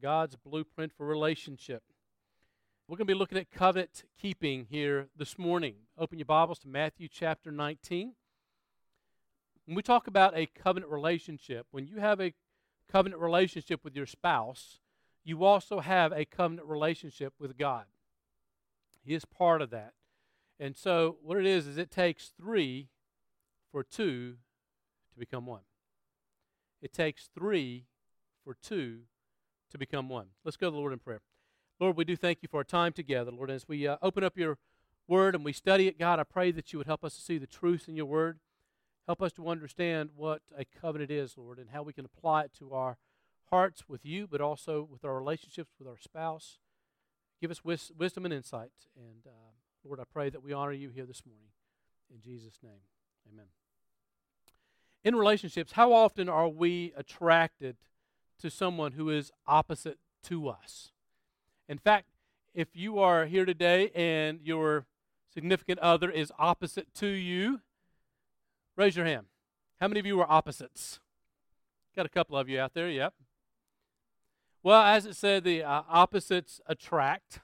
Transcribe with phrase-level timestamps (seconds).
[0.00, 1.82] God's blueprint for relationship.
[2.86, 5.74] We're going to be looking at covenant keeping here this morning.
[5.98, 8.12] Open your Bibles to Matthew chapter 19.
[9.64, 12.34] When we talk about a covenant relationship, when you have a
[12.90, 14.80] covenant relationship with your spouse,
[15.24, 17.86] you also have a covenant relationship with God.
[19.04, 19.94] He is part of that.
[20.60, 22.88] And so, what it is, is it takes three
[23.72, 24.36] for two
[25.12, 25.62] to become one.
[26.80, 27.86] It takes three
[28.44, 29.00] for two
[29.70, 30.28] to become one.
[30.44, 31.20] Let's go to the Lord in prayer.
[31.78, 33.50] Lord, we do thank you for our time together, Lord.
[33.50, 34.58] As we uh, open up your
[35.06, 37.38] word and we study it, God, I pray that you would help us to see
[37.38, 38.38] the truth in your word.
[39.06, 42.52] Help us to understand what a covenant is, Lord, and how we can apply it
[42.58, 42.96] to our
[43.50, 46.58] hearts with you, but also with our relationships with our spouse.
[47.40, 48.72] Give us wis- wisdom and insight.
[48.96, 49.52] And uh,
[49.84, 51.50] Lord, I pray that we honor you here this morning.
[52.12, 52.80] In Jesus' name,
[53.32, 53.46] amen.
[55.04, 57.76] In relationships, how often are we attracted
[58.40, 60.92] to someone who is opposite to us?
[61.68, 62.06] In fact,
[62.54, 64.86] if you are here today and your
[65.32, 67.60] significant other is opposite to you,
[68.76, 69.26] Raise your hand.
[69.80, 71.00] How many of you are opposites?
[71.96, 73.14] Got a couple of you out there, yep.
[74.62, 77.40] Well, as it said, the uh, opposites attract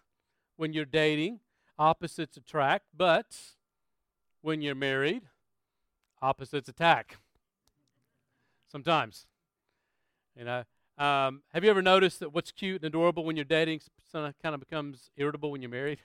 [0.57, 1.41] when you're dating,
[1.79, 3.35] opposites attract, but
[4.43, 5.23] when you're married,
[6.21, 7.17] opposites attack.
[8.71, 9.27] Sometimes.
[10.37, 10.65] You know,
[11.03, 13.81] um, have you ever noticed that what's cute and adorable when you're dating
[14.13, 15.99] kind of becomes irritable when you're married?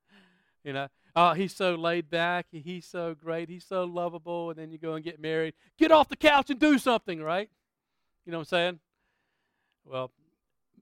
[0.64, 2.46] you know, Oh, he's so laid back.
[2.50, 3.50] He's so great.
[3.50, 4.50] He's so lovable.
[4.50, 5.54] And then you go and get married.
[5.78, 7.50] Get off the couch and do something, right?
[8.24, 8.80] You know what I'm saying?
[9.84, 10.10] Well,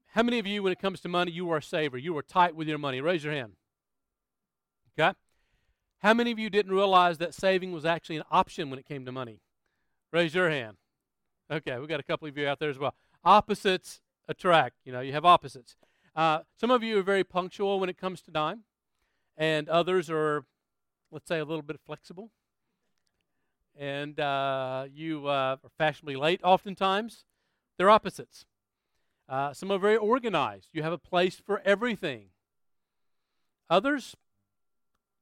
[0.08, 1.98] how many of you, when it comes to money, you are a saver?
[1.98, 3.00] You are tight with your money?
[3.00, 3.54] Raise your hand.
[4.98, 5.16] Okay?
[5.98, 9.04] How many of you didn't realize that saving was actually an option when it came
[9.06, 9.40] to money?
[10.12, 10.76] Raise your hand.
[11.50, 12.94] Okay, we got a couple of you out there as well.
[13.24, 14.76] Opposites attract.
[14.84, 15.76] You know, you have opposites.
[16.16, 18.64] Uh, some of you are very punctual when it comes to time
[19.36, 20.44] and others are,
[21.10, 22.30] let's say, a little bit flexible.
[23.76, 27.24] And uh, you uh, are fashionably late oftentimes.
[27.78, 28.44] They're opposites.
[29.28, 30.68] Uh, some are very organized.
[30.72, 32.26] You have a place for everything.
[33.70, 34.16] Others,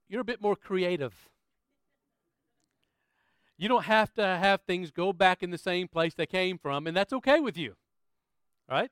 [0.08, 1.28] you're a bit more creative.
[3.56, 6.86] You don't have to have things go back in the same place they came from,
[6.86, 7.74] and that's okay with you.
[8.68, 8.90] Right?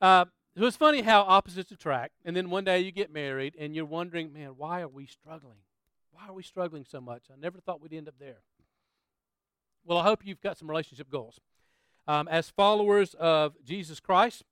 [0.00, 0.24] Uh,
[0.56, 3.84] so it's funny how opposites attract, and then one day you get married and you're
[3.84, 5.58] wondering, man, why are we struggling?
[6.10, 7.24] Why are we struggling so much?
[7.32, 8.38] I never thought we'd end up there.
[9.84, 11.40] Well, I hope you've got some relationship goals.
[12.08, 14.42] Um, as followers of Jesus Christ,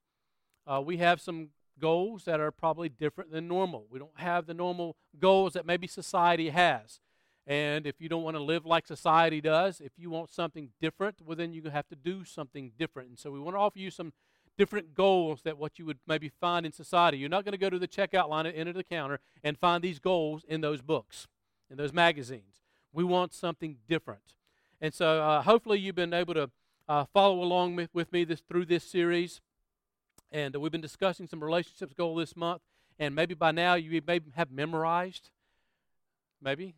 [0.65, 3.85] uh, we have some goals that are probably different than normal.
[3.89, 6.99] We don't have the normal goals that maybe society has.
[7.45, 11.21] And if you don't want to live like society does, if you want something different,
[11.23, 13.09] well, then you have to do something different.
[13.09, 14.13] And so we want to offer you some
[14.57, 17.17] different goals that what you would maybe find in society.
[17.17, 19.83] You're not going to go to the checkout line and enter the counter and find
[19.83, 21.27] these goals in those books,
[21.69, 22.61] in those magazines.
[22.91, 24.33] We want something different.
[24.81, 26.49] And so uh, hopefully you've been able to
[26.89, 29.41] uh, follow along with, with me this, through this series.
[30.31, 32.61] And uh, we've been discussing some relationships goal this month.
[32.99, 35.29] And maybe by now you may have memorized.
[36.41, 36.73] Maybe.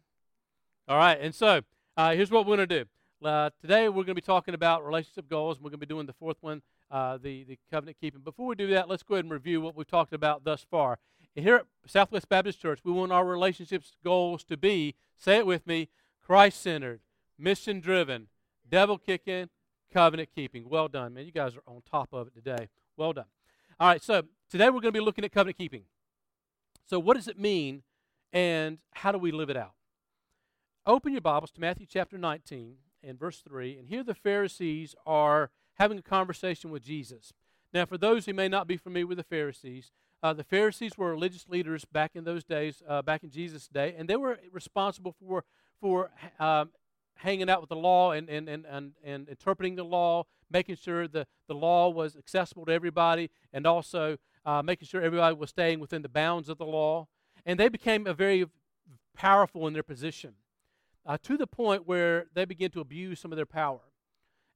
[0.88, 1.18] All right.
[1.20, 1.62] And so
[1.96, 2.86] uh, here's what we're going to do.
[3.26, 5.60] Uh, today we're going to be talking about relationship goals.
[5.60, 8.22] We're going to be doing the fourth one uh, the, the covenant keeping.
[8.22, 11.00] Before we do that, let's go ahead and review what we've talked about thus far.
[11.36, 15.66] Here at Southwest Baptist Church, we want our relationships goals to be, say it with
[15.68, 15.90] me,
[16.22, 17.02] Christ centered,
[17.38, 18.28] mission driven,
[18.68, 19.50] devil kicking,
[19.94, 20.68] covenant keeping.
[20.68, 21.26] Well done, man.
[21.26, 22.70] You guys are on top of it today.
[22.98, 23.26] Well done.
[23.80, 25.84] All right, so today we're going to be looking at covenant keeping.
[26.86, 27.84] So, what does it mean
[28.34, 29.74] and how do we live it out?
[30.86, 35.52] Open your Bibles to Matthew chapter 19 and verse 3, and here the Pharisees are
[35.80, 37.34] having a conversation with Jesus.
[37.74, 39.92] Now, for those who may not be familiar with the Pharisees,
[40.22, 43.96] uh, the Pharisees were religious leaders back in those days, uh, back in Jesus' day,
[43.98, 45.44] and they were responsible for
[45.80, 46.72] for um,
[47.16, 51.08] hanging out with the law and, and, and, and, and interpreting the law, making sure
[51.08, 55.80] the, the law was accessible to everybody, and also uh, making sure everybody was staying
[55.80, 57.08] within the bounds of the law.
[57.46, 58.46] And they became a very
[59.16, 60.34] powerful in their position
[61.06, 63.80] uh, to the point where they began to abuse some of their power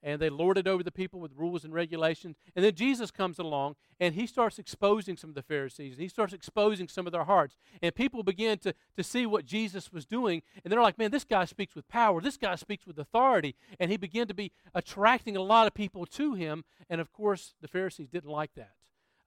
[0.03, 2.35] and they lorded over the people with rules and regulations.
[2.55, 5.93] And then Jesus comes along and he starts exposing some of the Pharisees.
[5.93, 7.55] And he starts exposing some of their hearts.
[7.81, 10.41] And people begin to, to see what Jesus was doing.
[10.63, 12.19] And they're like, man, this guy speaks with power.
[12.19, 13.55] This guy speaks with authority.
[13.79, 16.65] And he began to be attracting a lot of people to him.
[16.89, 18.73] And of course, the Pharisees didn't like that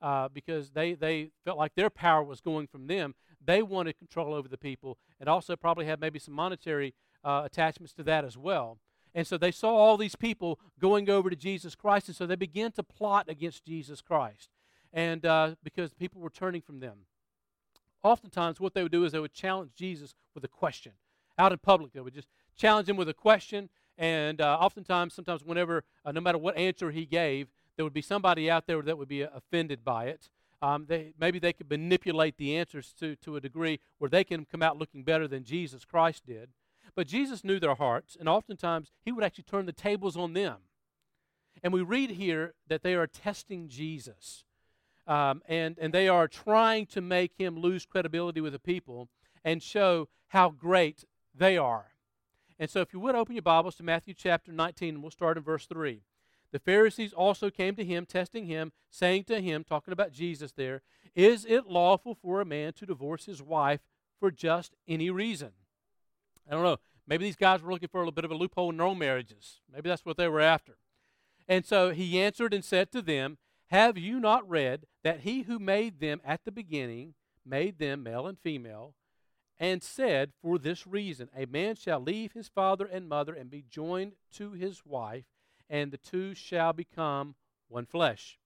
[0.01, 3.15] uh, because they, they felt like their power was going from them.
[3.43, 7.93] They wanted control over the people and also probably had maybe some monetary uh, attachments
[7.93, 8.77] to that as well.
[9.17, 12.35] And so they saw all these people going over to Jesus Christ, and so they
[12.35, 14.51] began to plot against Jesus Christ.
[14.93, 16.99] and uh, because people were turning from them.
[18.03, 20.91] Oftentimes, what they would do is they would challenge Jesus with a question.
[21.39, 25.43] Out in public, they would just challenge him with a question, and uh, oftentimes, sometimes,
[25.43, 28.99] whenever, uh, no matter what answer he gave, there would be somebody out there that
[28.99, 30.29] would be offended by it.
[30.61, 34.45] Um, they, maybe they could manipulate the answers to, to a degree where they can
[34.45, 36.49] come out looking better than Jesus Christ did.
[36.97, 40.55] But Jesus knew their hearts, and oftentimes he would actually turn the tables on them.
[41.61, 44.45] And we read here that they are testing Jesus.
[45.05, 49.09] Um, and, and they are trying to make him lose credibility with the people
[49.45, 51.05] and show how great
[51.35, 51.91] they are.
[52.57, 55.37] And so, if you would open your Bibles to Matthew chapter 19, and we'll start
[55.37, 56.01] in verse 3.
[56.51, 60.81] The Pharisees also came to him, testing him, saying to him, talking about Jesus there,
[61.13, 63.81] Is it lawful for a man to divorce his wife
[64.19, 65.51] for just any reason?
[66.47, 66.77] I don't know.
[67.07, 68.97] Maybe these guys were looking for a little bit of a loophole in their own
[68.97, 69.61] marriages.
[69.71, 70.77] Maybe that's what they were after.
[71.47, 75.59] And so he answered and said to them, Have you not read that he who
[75.59, 77.13] made them at the beginning
[77.47, 78.93] made them male and female,
[79.59, 83.63] and said, For this reason, a man shall leave his father and mother and be
[83.69, 85.25] joined to his wife,
[85.69, 87.35] and the two shall become
[87.67, 88.37] one flesh.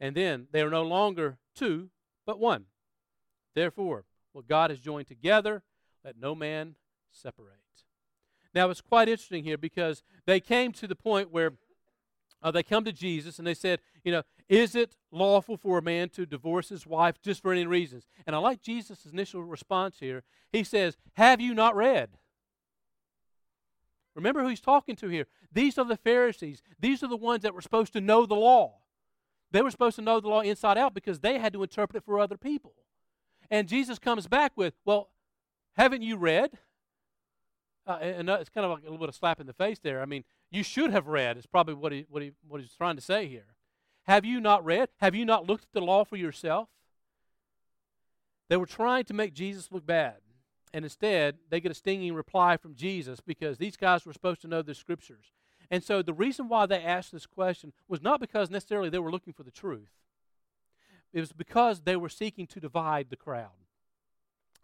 [0.00, 1.90] And then they are no longer two,
[2.26, 2.66] but one.
[3.54, 5.62] Therefore, what God has joined together,
[6.04, 6.74] let no man
[7.14, 7.58] separate.
[8.54, 11.54] Now, it's quite interesting here because they came to the point where
[12.42, 15.82] uh, they come to Jesus and they said, you know, is it lawful for a
[15.82, 18.06] man to divorce his wife just for any reasons?
[18.26, 20.22] And I like Jesus' initial response here.
[20.52, 22.10] He says, Have you not read?
[24.14, 25.26] Remember who he's talking to here.
[25.50, 26.62] These are the Pharisees.
[26.78, 28.74] These are the ones that were supposed to know the law.
[29.50, 32.04] They were supposed to know the law inside out because they had to interpret it
[32.04, 32.74] for other people.
[33.50, 35.08] And Jesus comes back with, Well,
[35.76, 36.50] haven't you read?
[37.86, 40.00] Uh, and it's kind of like a little bit of slap in the face there.
[40.00, 42.96] I mean, you should have read, It's probably what, he, what, he, what he's trying
[42.96, 43.54] to say here.
[44.04, 44.88] Have you not read?
[45.00, 46.68] Have you not looked at the law for yourself?
[48.48, 50.16] They were trying to make Jesus look bad.
[50.72, 54.48] And instead, they get a stinging reply from Jesus because these guys were supposed to
[54.48, 55.32] know the scriptures.
[55.70, 59.10] And so the reason why they asked this question was not because necessarily they were
[59.10, 59.90] looking for the truth,
[61.12, 63.63] it was because they were seeking to divide the crowd.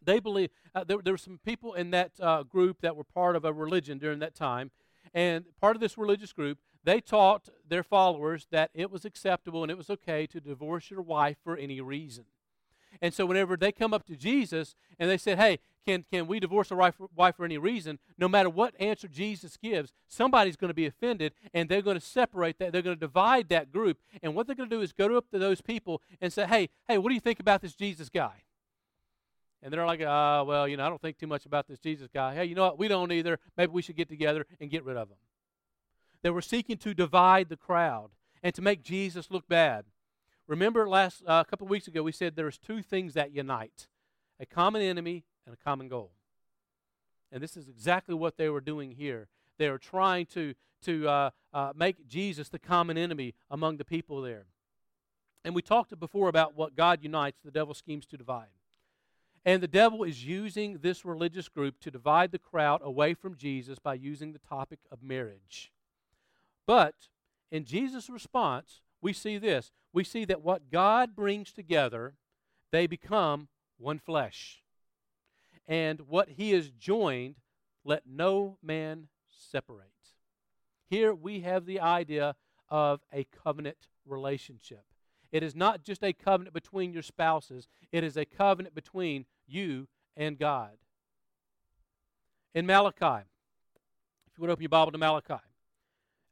[0.02, 3.37] They believe uh, there, there, were some people in that uh, group that were part
[3.37, 4.70] of a religion during that time,
[5.12, 9.70] and part of this religious group they taught their followers that it was acceptable and
[9.70, 12.25] it was okay to divorce your wife for any reason.
[13.02, 16.41] And so whenever they come up to Jesus and they said, hey, can, can we
[16.41, 17.99] divorce a wife, wife for any reason?
[18.19, 22.05] No matter what answer Jesus gives, somebody's going to be offended and they're going to
[22.05, 22.73] separate that.
[22.73, 23.99] They're going to divide that group.
[24.23, 26.69] And what they're going to do is go up to those people and say, hey,
[26.88, 28.43] hey, what do you think about this Jesus guy?
[29.62, 32.08] And they're like, uh, well, you know, I don't think too much about this Jesus
[32.12, 32.34] guy.
[32.34, 32.78] Hey, you know what?
[32.78, 33.38] We don't either.
[33.56, 35.18] Maybe we should get together and get rid of him.
[36.22, 38.10] They were seeking to divide the crowd
[38.42, 39.84] and to make Jesus look bad.
[40.46, 43.88] Remember, last uh, a couple of weeks ago, we said there's two things that unite
[44.38, 46.12] a common enemy and a common goal.
[47.30, 49.28] And this is exactly what they were doing here.
[49.58, 54.22] They were trying to, to uh, uh, make Jesus the common enemy among the people
[54.22, 54.46] there.
[55.44, 58.48] And we talked before about what God unites, the devil schemes to divide.
[59.44, 63.78] And the devil is using this religious group to divide the crowd away from Jesus
[63.78, 65.72] by using the topic of marriage.
[66.66, 66.94] But
[67.50, 69.72] in Jesus' response, we see this.
[69.92, 72.14] We see that what God brings together,
[72.70, 74.62] they become one flesh.
[75.66, 77.37] And what he has joined,
[77.85, 79.87] let no man separate.
[80.88, 82.35] Here we have the idea
[82.68, 84.85] of a covenant relationship.
[85.32, 89.88] It is not just a covenant between your spouses, it is a covenant between you
[90.16, 90.72] and God.
[92.54, 93.25] In Malachi,
[94.26, 95.42] if you would open your Bible to Malachi,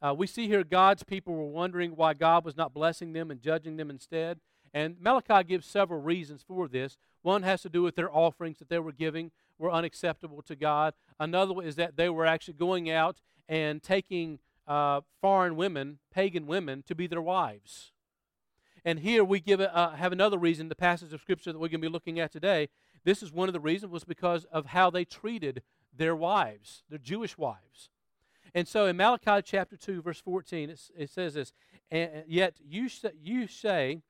[0.00, 3.40] uh, we see here God's people were wondering why God was not blessing them and
[3.40, 4.40] judging them instead.
[4.72, 6.96] And Malachi gives several reasons for this.
[7.22, 10.94] One has to do with their offerings that they were giving were unacceptable to God.
[11.18, 16.84] Another is that they were actually going out and taking uh, foreign women, pagan women,
[16.86, 17.92] to be their wives.
[18.84, 21.80] And here we give uh, have another reason, the passage of Scripture that we're going
[21.80, 22.68] to be looking at today.
[23.04, 25.62] This is one of the reasons was because of how they treated
[25.96, 27.90] their wives, their Jewish wives.
[28.54, 31.52] And so in Malachi chapter 2, verse 14, it says this,
[31.90, 32.88] and yet you,
[33.22, 34.02] you say,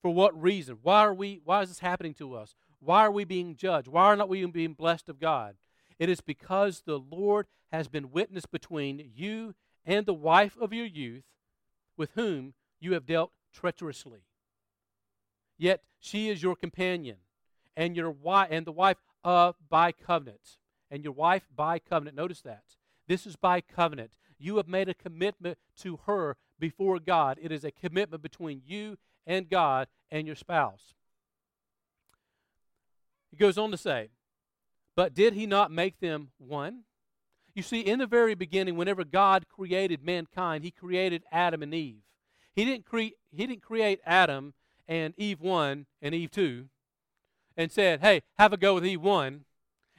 [0.00, 0.78] for what reason?
[0.82, 2.54] Why are we, why is this happening to us?
[2.80, 3.88] Why are we being judged?
[3.88, 5.56] Why are not we being blessed of God?
[5.98, 9.54] It is because the Lord has been witness between you
[9.86, 11.24] and the wife of your youth,
[11.96, 14.20] with whom you have dealt treacherously.
[15.58, 17.18] Yet she is your companion,
[17.76, 20.58] and your wife, and the wife of by covenant,
[20.90, 22.16] and your wife by covenant.
[22.16, 22.64] Notice that
[23.06, 24.12] this is by covenant.
[24.38, 27.38] You have made a commitment to her before God.
[27.40, 30.94] It is a commitment between you and God and your spouse.
[33.30, 34.10] He goes on to say,
[34.96, 36.82] But did he not make them one?
[37.54, 42.02] You see, in the very beginning, whenever God created mankind, he created Adam and Eve.
[42.54, 44.54] He didn't, cre- he didn't create Adam
[44.86, 46.68] and Eve 1 and Eve 2
[47.56, 49.44] and said, Hey, have a go with Eve 1.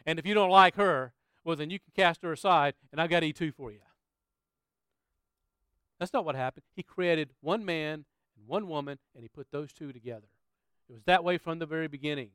[0.05, 3.09] And if you don't like her, well, then you can cast her aside, and I've
[3.09, 3.79] got Eve 2 for you.
[5.99, 6.63] That's not what happened.
[6.75, 8.05] He created one man
[8.37, 10.27] and one woman, and he put those two together.
[10.89, 12.29] It was that way from the very beginning.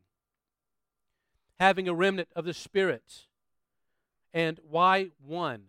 [1.61, 3.27] Having a remnant of the Spirit.
[4.33, 5.65] And why one?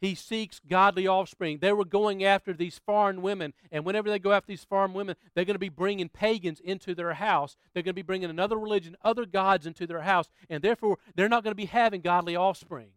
[0.00, 1.58] He seeks godly offspring.
[1.58, 5.16] They were going after these foreign women, and whenever they go after these foreign women,
[5.34, 7.56] they're going to be bringing pagans into their house.
[7.72, 11.28] They're going to be bringing another religion, other gods into their house, and therefore they're
[11.28, 12.90] not going to be having godly offspring.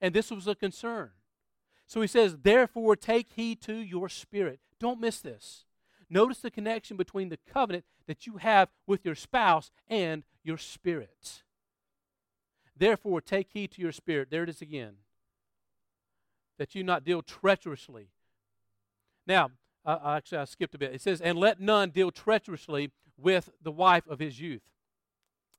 [0.00, 1.10] And this was a concern.
[1.86, 4.60] So he says, Therefore, take heed to your spirit.
[4.80, 5.66] Don't miss this.
[6.08, 11.42] Notice the connection between the covenant that you have with your spouse and your spirit.
[12.76, 14.30] Therefore, take heed to your spirit.
[14.30, 14.94] There it is again.
[16.60, 18.10] That you not deal treacherously.
[19.26, 19.50] Now,
[19.86, 20.92] uh, actually, I skipped a bit.
[20.92, 24.60] It says, And let none deal treacherously with the wife of his youth.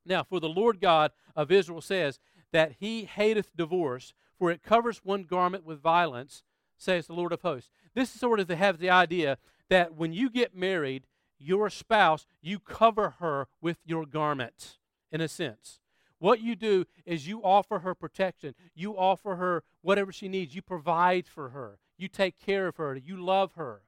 [0.06, 2.20] Now, for the Lord God of Israel says
[2.52, 6.44] that he hateth divorce, for it covers one garment with violence,
[6.78, 7.72] says the Lord of hosts.
[7.96, 9.40] This is sort of to have the idea
[9.70, 11.08] that when you get married,
[11.40, 14.78] your spouse, you cover her with your garment,
[15.12, 15.81] in a sense.
[16.22, 18.54] What you do is you offer her protection.
[18.76, 20.54] You offer her whatever she needs.
[20.54, 21.80] You provide for her.
[21.98, 22.96] You take care of her.
[22.96, 23.82] You love her.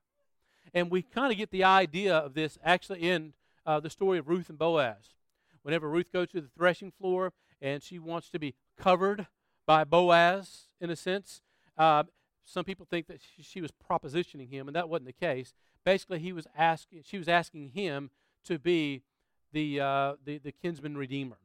[0.73, 3.33] And we kind of get the idea of this actually in
[3.67, 5.13] uh, the story of Ruth and Boaz.
[5.61, 9.27] Whenever Ruth goes to the threshing floor and she wants to be covered
[9.67, 11.39] by Boaz, in a sense,
[11.77, 12.01] uh,
[12.45, 15.53] some people think that she, was propositioning him, and that wasn't the case.
[15.85, 18.09] Basically, he was asking, she was asking him
[18.45, 19.03] to be
[19.51, 21.37] the, uh, the, the kinsman redeemer.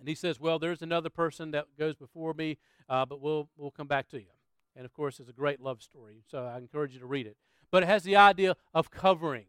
[0.00, 3.70] And he says, Well, there's another person that goes before me, uh, but we'll, we'll
[3.70, 4.26] come back to you.
[4.74, 7.36] And of course, it's a great love story, so I encourage you to read it.
[7.70, 9.46] But it has the idea of covering.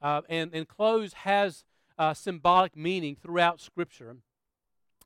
[0.00, 1.64] Uh, and, and clothes has
[1.98, 4.16] uh, symbolic meaning throughout Scripture.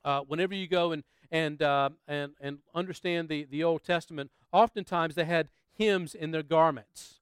[0.05, 5.15] Uh, whenever you go and, and, uh, and, and understand the, the Old Testament, oftentimes
[5.15, 7.21] they had hymns in their garments.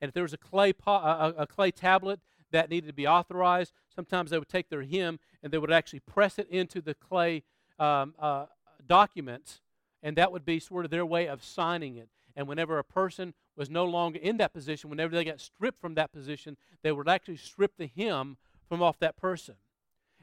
[0.00, 2.20] And if there was a clay, po- a, a clay tablet
[2.52, 6.00] that needed to be authorized, sometimes they would take their hymn and they would actually
[6.00, 7.42] press it into the clay
[7.78, 8.46] um, uh,
[8.86, 9.60] document,
[10.02, 12.08] and that would be sort of their way of signing it.
[12.34, 15.94] And whenever a person was no longer in that position, whenever they got stripped from
[15.94, 18.36] that position, they would actually strip the hymn
[18.68, 19.56] from off that person.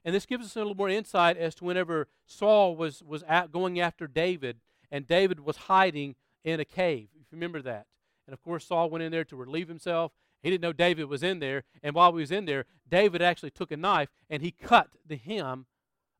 [0.03, 3.79] And this gives us a little more insight as to whenever Saul was, was going
[3.79, 4.57] after David,
[4.91, 7.09] and David was hiding in a cave.
[7.13, 7.85] If you remember that.
[8.25, 11.23] And of course, Saul went in there to relieve himself, he didn't know David was
[11.23, 11.63] in there.
[11.83, 15.17] And while he was in there, David actually took a knife and he cut the
[15.17, 15.65] hem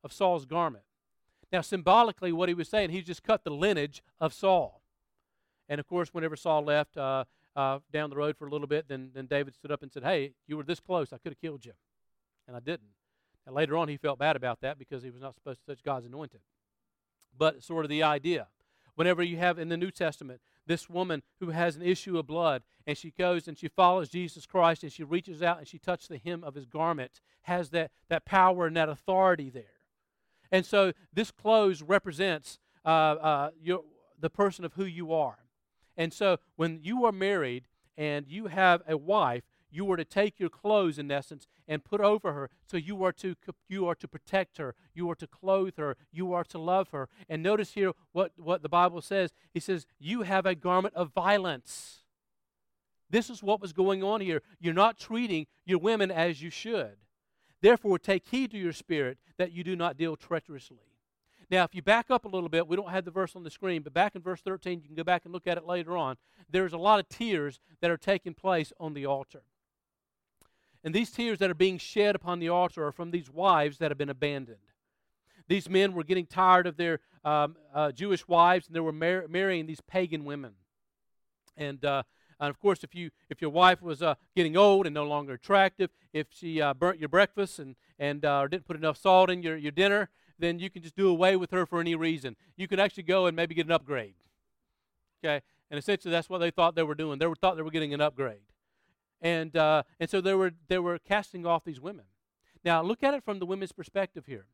[0.04, 0.84] of Saul's garment.
[1.52, 4.82] Now, symbolically, what he was saying, he just cut the lineage of Saul.
[5.68, 7.24] And of course, whenever Saul left uh,
[7.56, 10.04] uh, down the road for a little bit, then, then David stood up and said,
[10.04, 11.12] Hey, you were this close.
[11.12, 11.72] I could have killed you.
[12.46, 12.90] And I didn't.
[13.46, 15.82] And later on, he felt bad about that because he was not supposed to touch
[15.82, 16.40] God's anointed.
[17.36, 18.48] But sort of the idea.
[18.94, 22.62] Whenever you have in the New Testament, this woman who has an issue of blood,
[22.86, 26.06] and she goes and she follows Jesus Christ, and she reaches out and she touches
[26.06, 29.80] the hem of his garment, has that, that power and that authority there.
[30.52, 33.82] And so this clothes represents uh, uh, your,
[34.20, 35.38] the person of who you are.
[35.96, 37.64] And so when you are married
[37.96, 42.00] and you have a wife, you are to take your clothes in essence and put
[42.00, 43.34] over her so you are to
[43.68, 47.08] you are to protect her you are to clothe her you are to love her.
[47.28, 49.32] And notice here what what the bible says.
[49.52, 51.98] He says you have a garment of violence.
[53.08, 54.42] This is what was going on here.
[54.60, 56.96] You're not treating your women as you should.
[57.60, 60.78] Therefore take heed to your spirit that you do not deal treacherously.
[61.50, 63.50] Now, if you back up a little bit, we don't have the verse on the
[63.50, 65.96] screen, but back in verse 13, you can go back and look at it later
[65.96, 66.16] on.
[66.48, 69.42] There's a lot of tears that are taking place on the altar.
[70.82, 73.90] And these tears that are being shed upon the altar are from these wives that
[73.90, 74.58] have been abandoned.
[75.46, 79.26] These men were getting tired of their um, uh, Jewish wives and they were mar-
[79.28, 80.52] marrying these pagan women.
[81.56, 82.04] And, uh,
[82.38, 85.34] and of course, if, you, if your wife was uh, getting old and no longer
[85.34, 89.42] attractive, if she uh, burnt your breakfast and, and uh, didn't put enough salt in
[89.42, 90.08] your, your dinner,
[90.38, 92.36] then you can just do away with her for any reason.
[92.56, 94.14] You can actually go and maybe get an upgrade.
[95.22, 95.42] Okay?
[95.70, 97.18] And essentially, that's what they thought they were doing.
[97.18, 98.40] They were, thought they were getting an upgrade
[99.20, 102.06] and uh, and so they were they were casting off these women.
[102.64, 104.46] Now look at it from the women's perspective here.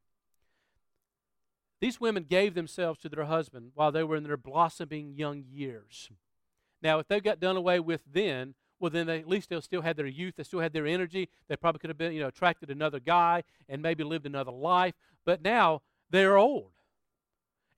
[1.81, 6.11] These women gave themselves to their husband while they were in their blossoming young years.
[6.83, 9.83] Now, if they got done away with then, well, then they, at least they still
[9.83, 10.35] had their youth.
[10.37, 11.29] They still had their energy.
[11.49, 14.95] They probably could have been, you know, attracted another guy and maybe lived another life.
[15.25, 16.73] But now they're old,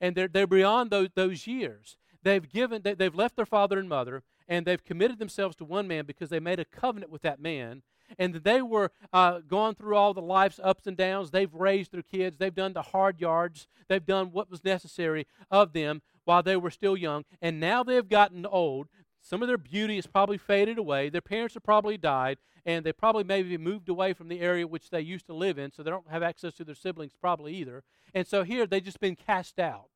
[0.01, 1.97] and they're they're beyond those those years.
[2.23, 5.87] They've given, they, they've left their father and mother, and they've committed themselves to one
[5.87, 7.83] man because they made a covenant with that man.
[8.19, 11.31] And they were uh, going through all the life's ups and downs.
[11.31, 12.39] They've raised their kids.
[12.39, 13.69] They've done the hard yards.
[13.89, 17.25] They've done what was necessary of them while they were still young.
[17.43, 18.89] And now they've gotten old.
[19.21, 21.11] Some of their beauty has probably faded away.
[21.11, 24.89] Their parents have probably died, and they probably maybe moved away from the area which
[24.89, 27.83] they used to live in, so they don't have access to their siblings probably either.
[28.15, 29.91] And so here they've just been cast out.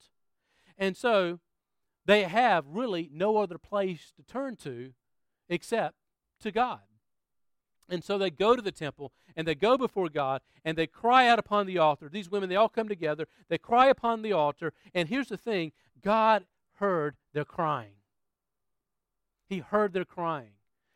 [0.77, 1.39] And so
[2.05, 4.93] they have really no other place to turn to
[5.49, 5.97] except
[6.41, 6.81] to God.
[7.89, 11.29] And so they go to the temple and they go before God and they cry
[11.29, 12.09] out upon the altar.
[12.09, 14.73] These women, they all come together, they cry upon the altar.
[14.95, 16.45] And here's the thing God
[16.77, 17.97] heard their crying.
[19.47, 20.53] He heard their crying.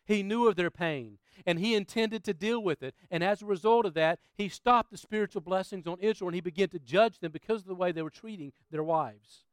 [0.06, 2.94] He knew of their pain and he intended to deal with it.
[3.10, 6.40] And as a result of that, he stopped the spiritual blessings on Israel and he
[6.40, 9.44] began to judge them because of the way they were treating their wives.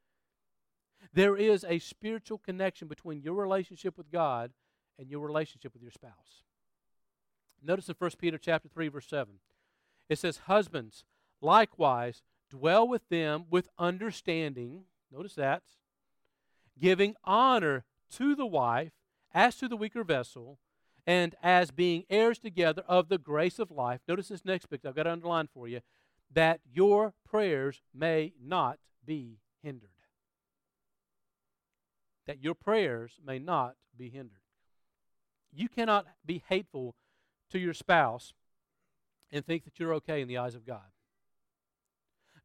[1.12, 4.51] There is a spiritual connection between your relationship with God
[4.98, 6.43] and your relationship with your spouse.
[7.62, 9.36] Notice in 1 Peter chapter 3 verse 7.
[10.10, 11.03] It says husbands
[11.41, 14.83] likewise dwell with them with understanding.
[15.12, 15.63] Notice that.
[16.79, 18.93] Giving honor to the wife
[19.33, 20.60] as to the weaker vessel
[21.05, 24.01] and as being heirs together of the grace of life.
[24.07, 25.81] Notice this next bit I've got to underline for you
[26.31, 29.89] that your prayers may not be hindered
[32.25, 34.39] that your prayers may not be hindered.
[35.51, 36.96] You cannot be hateful
[37.51, 38.34] to your spouse
[39.32, 40.82] and think that you're okay in the eyes of God.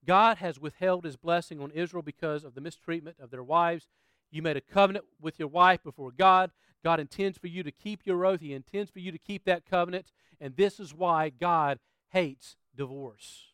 [0.04, 3.86] God has withheld his blessing on Israel because of the mistreatment of their wives.
[4.30, 6.50] You made a covenant with your wife before God.
[6.84, 8.40] God intends for you to keep your oath.
[8.40, 10.12] He intends for you to keep that covenant.
[10.40, 11.78] And this is why God
[12.10, 13.52] hates divorce.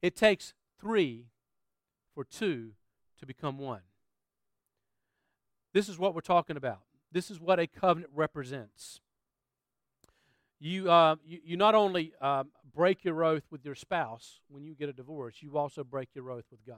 [0.00, 1.26] It takes three
[2.14, 2.72] for two
[3.18, 3.80] to become one.
[5.74, 6.82] This is what we're talking about.
[7.12, 9.00] This is what a covenant represents.
[10.60, 14.74] You, uh, you, you not only uh, break your oath with your spouse when you
[14.74, 16.76] get a divorce, you also break your oath with God.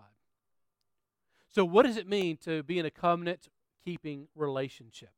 [1.49, 3.49] So, what does it mean to be in a covenant
[3.85, 5.11] keeping relationship?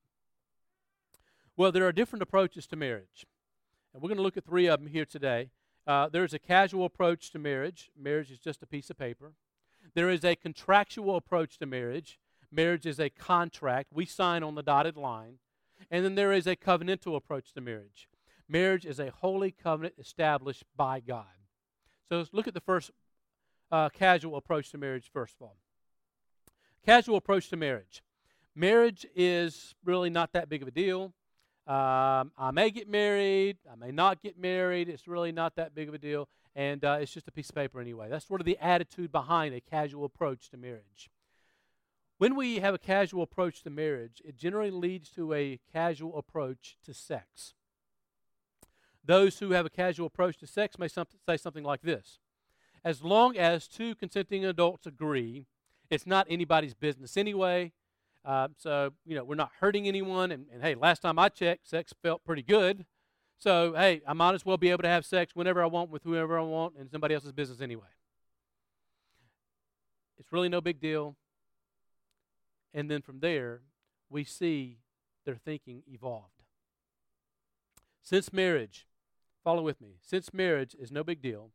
[1.56, 3.26] Well, there are different approaches to marriage.
[3.94, 5.50] And we're going to look at three of them here today.
[5.86, 7.90] Uh, there's a casual approach to marriage.
[7.98, 9.32] Marriage is just a piece of paper.
[9.94, 12.18] There is a contractual approach to marriage.
[12.50, 13.88] Marriage is a contract.
[13.92, 15.38] We sign on the dotted line.
[15.90, 18.08] And then there is a covenantal approach to marriage.
[18.48, 21.26] Marriage is a holy covenant established by God.
[22.08, 22.90] So let's look at the first
[23.70, 25.56] uh, casual approach to marriage, first of all.
[26.84, 28.02] Casual approach to marriage.
[28.54, 31.12] Marriage is really not that big of a deal.
[31.66, 34.88] Um, I may get married, I may not get married.
[34.88, 36.28] It's really not that big of a deal.
[36.56, 38.08] And uh, it's just a piece of paper anyway.
[38.08, 41.10] That's sort of the attitude behind a casual approach to marriage.
[42.18, 46.76] When we have a casual approach to marriage, it generally leads to a casual approach
[46.84, 47.54] to sex.
[49.04, 52.18] Those who have a casual approach to sex may say something like this
[52.84, 55.46] As long as two consenting adults agree,
[55.90, 57.72] it's not anybody's business anyway.
[58.24, 60.32] Uh, so, you know, we're not hurting anyone.
[60.32, 62.84] And, and hey, last time I checked, sex felt pretty good.
[63.38, 66.02] So, hey, I might as well be able to have sex whenever I want with
[66.02, 67.86] whoever I want and somebody else's business anyway.
[70.18, 71.16] It's really no big deal.
[72.72, 73.62] And then from there,
[74.10, 74.78] we see
[75.24, 76.42] their thinking evolved.
[78.02, 78.86] Since marriage,
[79.44, 81.50] follow with me, since marriage is no big deal,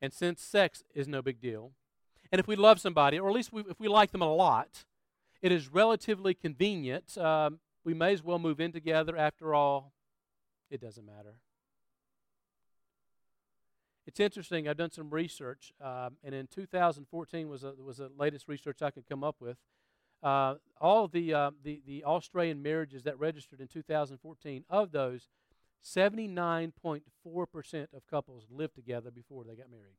[0.00, 1.72] and since sex is no big deal,
[2.30, 4.84] and if we love somebody, or at least we, if we like them a lot,
[5.42, 7.16] it is relatively convenient.
[7.18, 9.16] Um, we may as well move in together.
[9.16, 9.92] After all,
[10.70, 11.34] it doesn't matter.
[14.06, 14.66] It's interesting.
[14.66, 18.90] I've done some research, um, and in 2014 was a, was the latest research I
[18.90, 19.58] could come up with.
[20.22, 25.28] Uh, all the, uh, the, the Australian marriages that registered in 2014, of those,
[25.84, 29.98] 79.4% of couples lived together before they got married.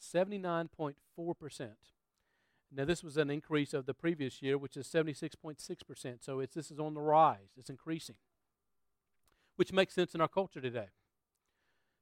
[0.00, 1.70] 79.4%.
[2.72, 6.18] Now, this was an increase of the previous year, which is 76.6%.
[6.20, 8.14] So it's, this is on the rise, it's increasing,
[9.56, 10.90] which makes sense in our culture today.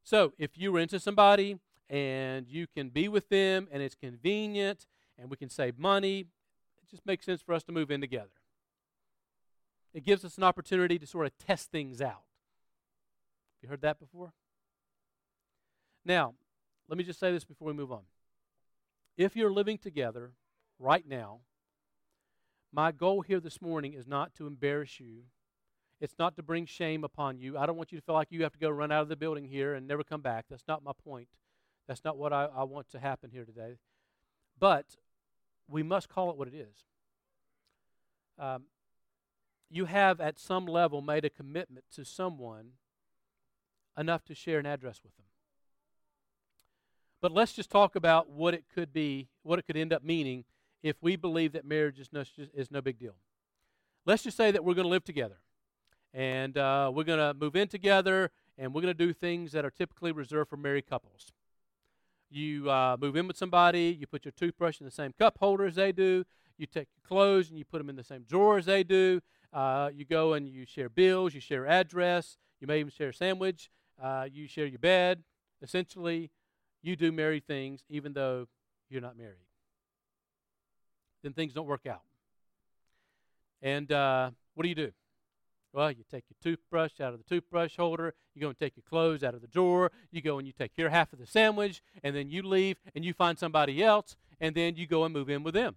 [0.03, 4.87] So if you are into somebody and you can be with them and it's convenient
[5.19, 6.21] and we can save money.
[6.21, 8.31] It just makes sense for us to move in together.
[9.93, 12.25] It gives us an opportunity to sort of test things out.
[13.63, 14.33] You heard that before?
[16.05, 16.35] Now,
[16.89, 18.03] let me just say this before we move on.
[19.17, 20.33] If you're living together
[20.79, 21.41] right now,
[22.73, 25.23] My goal here this morning is not to embarrass you.
[26.01, 27.57] It's not to bring shame upon you.
[27.57, 29.17] I don't want you to feel like you have to go run out of the
[29.17, 30.45] building here and never come back.
[30.51, 31.29] That's not my point.
[31.89, 33.79] That's not what I, I want to happen here today.
[34.59, 34.97] But
[35.69, 36.85] we must call it what it is.
[38.39, 38.65] Um,
[39.71, 42.73] you have, at some level, made a commitment to someone
[43.97, 45.27] enough to share an address with them.
[47.21, 50.45] But let's just talk about what it could be, what it could end up meaning
[50.83, 52.23] if we believe that marriage is no,
[52.55, 53.17] is no big deal.
[54.07, 55.39] Let's just say that we're going to live together
[56.15, 59.65] and uh, we're going to move in together and we're going to do things that
[59.65, 61.33] are typically reserved for married couples.
[62.31, 65.65] You uh, move in with somebody, you put your toothbrush in the same cup holder
[65.65, 66.25] as they do,
[66.59, 69.21] you take your clothes and you put them in the same drawer as they do.
[69.53, 73.15] Uh, you go and you share bills, you share address, you may even share a
[73.15, 73.71] sandwich,
[74.03, 75.23] uh, you share your bed.
[75.63, 76.31] Essentially,
[76.83, 78.47] you do married things even though
[78.91, 79.47] you're not married.
[81.23, 82.03] Then things don't work out.
[83.63, 84.93] And uh, what do you do?
[85.73, 88.85] Well, you take your toothbrush out of the toothbrush holder, you go and take your
[88.89, 91.83] clothes out of the drawer, you go and you take your half of the sandwich,
[92.03, 95.29] and then you leave and you find somebody else, and then you go and move
[95.29, 95.77] in with them.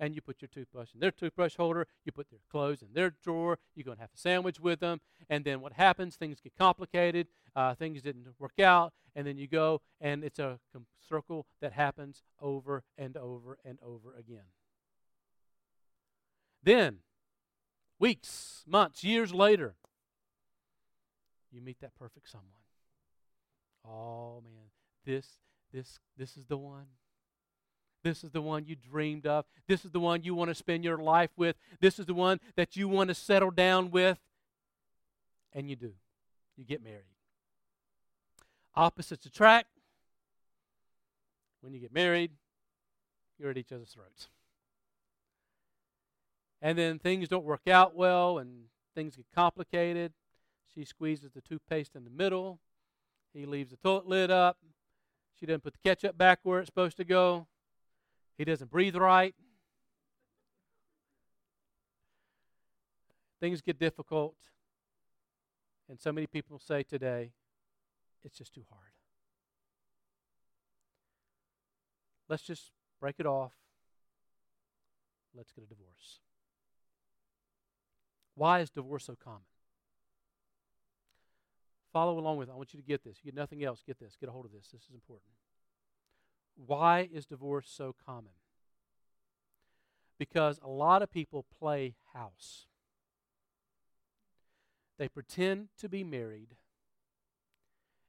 [0.00, 3.10] And you put your toothbrush in their toothbrush holder, you put their clothes in their
[3.24, 6.14] drawer, you go and have a sandwich with them, and then what happens?
[6.14, 10.60] Things get complicated, uh, things didn't work out, and then you go and it's a
[11.08, 14.44] circle that happens over and over and over again.
[16.62, 16.98] Then
[17.98, 19.74] Weeks, months, years later,
[21.50, 22.48] you meet that perfect someone.
[23.84, 24.70] Oh man,
[25.04, 25.26] this
[25.72, 26.86] this this is the one.
[28.04, 29.44] This is the one you dreamed of.
[29.66, 31.56] This is the one you want to spend your life with.
[31.80, 34.18] This is the one that you want to settle down with.
[35.52, 35.92] And you do.
[36.56, 37.02] You get married.
[38.76, 39.66] Opposites attract.
[41.60, 42.30] When you get married,
[43.36, 44.28] you're at each other's throats
[46.60, 50.12] and then things don't work out well and things get complicated.
[50.74, 52.60] She squeezes the toothpaste in the middle.
[53.32, 54.58] He leaves the toilet lid up.
[55.38, 57.46] She doesn't put the ketchup back where it's supposed to go.
[58.36, 59.34] He doesn't breathe right.
[63.40, 64.34] Things get difficult.
[65.88, 67.32] And so many people say today,
[68.24, 68.92] it's just too hard.
[72.28, 73.52] Let's just break it off.
[75.34, 76.20] Let's get a divorce.
[78.38, 79.42] Why is divorce so common?
[81.92, 82.52] Follow along with it.
[82.52, 83.18] I want you to get this.
[83.20, 84.16] You get nothing else, get this.
[84.18, 84.68] Get a hold of this.
[84.72, 85.32] This is important.
[86.54, 88.32] Why is divorce so common?
[90.20, 92.66] Because a lot of people play house.
[94.98, 96.56] They pretend to be married,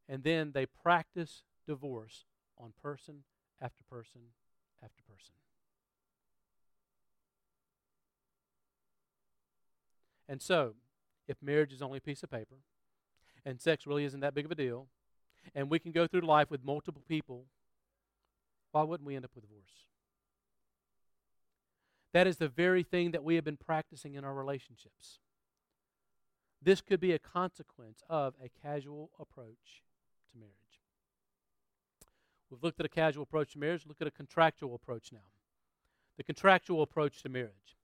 [0.07, 2.25] and then they practice divorce
[2.57, 3.23] on person
[3.59, 4.21] after person
[4.83, 5.33] after person.
[10.29, 10.75] And so,
[11.27, 12.57] if marriage is only a piece of paper,
[13.43, 14.87] and sex really isn't that big of a deal,
[15.55, 17.45] and we can go through life with multiple people,
[18.71, 19.87] why wouldn't we end up with divorce?
[22.13, 25.17] That is the very thing that we have been practicing in our relationships.
[26.61, 29.83] This could be a consequence of a casual approach
[30.31, 30.53] to marriage.
[32.51, 35.19] We've looked at a casual approach to marriage, look at a contractual approach now.
[36.17, 37.77] The contractual approach to marriage.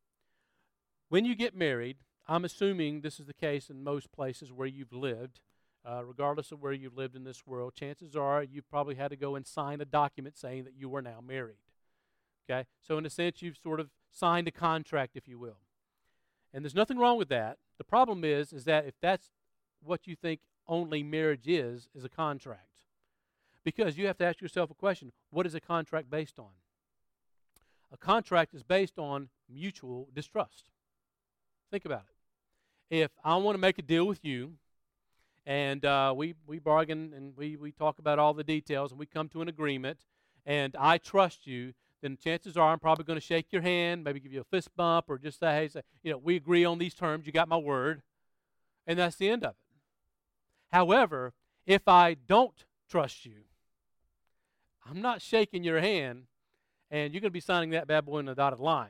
[1.10, 4.94] When you get married, I'm assuming this is the case in most places where you've
[4.94, 5.40] lived.
[5.88, 9.16] Uh, regardless of where you've lived in this world, chances are you've probably had to
[9.16, 11.60] go and sign a document saying that you are now married.
[12.50, 12.66] Okay?
[12.82, 15.60] So, in a sense, you've sort of signed a contract, if you will.
[16.52, 17.60] And there's nothing wrong with that.
[17.78, 19.30] The problem is, is that if that's
[19.84, 22.82] what you think only marriage is, is a contract.
[23.64, 26.50] Because you have to ask yourself a question what is a contract based on?
[27.92, 30.72] A contract is based on mutual distrust.
[31.70, 32.15] Think about it
[32.90, 34.54] if I want to make a deal with you,
[35.46, 39.06] and uh, we, we bargain and we, we talk about all the details and we
[39.06, 40.00] come to an agreement,
[40.46, 44.20] and I trust you, then chances are I'm probably going to shake your hand, maybe
[44.20, 46.78] give you a fist bump, or just say, hey, say, you know, we agree on
[46.78, 48.02] these terms, you got my word,
[48.86, 49.58] and that's the end of it.
[50.72, 51.34] However,
[51.66, 53.46] if I don't trust you,
[54.88, 56.26] I'm not shaking your hand,
[56.92, 58.90] and you're going to be signing that bad boy in the dotted line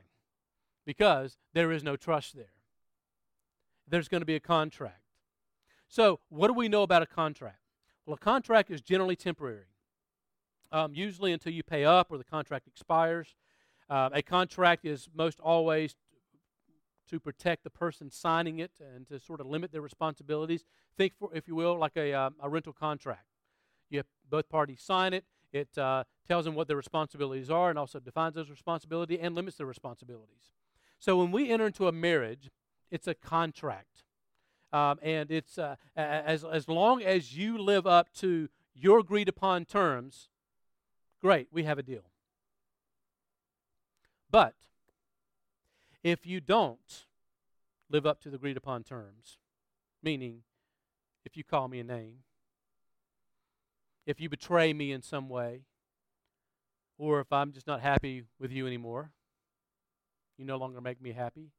[0.84, 2.55] because there is no trust there
[3.88, 5.02] there's going to be a contract.
[5.88, 7.60] So, what do we know about a contract?
[8.04, 9.66] Well, a contract is generally temporary,
[10.72, 13.34] um, usually until you pay up or the contract expires.
[13.88, 15.94] Uh, a contract is most always
[17.08, 20.64] to protect the person signing it and to sort of limit their responsibilities.
[20.96, 23.26] Think, for, if you will, like a, uh, a rental contract.
[23.90, 25.24] You have both parties sign it.
[25.52, 29.56] It uh, tells them what their responsibilities are and also defines those responsibilities and limits
[29.56, 30.50] their responsibilities.
[30.98, 32.50] So when we enter into a marriage,
[32.90, 34.04] it's a contract.
[34.72, 39.64] Um, and it's uh, as, as long as you live up to your agreed upon
[39.64, 40.28] terms,
[41.20, 42.10] great, we have a deal.
[44.30, 44.54] But
[46.02, 47.06] if you don't
[47.88, 49.38] live up to the agreed upon terms,
[50.02, 50.42] meaning
[51.24, 52.18] if you call me a name,
[54.04, 55.62] if you betray me in some way,
[56.98, 59.10] or if I'm just not happy with you anymore,
[60.38, 61.50] you no longer make me happy.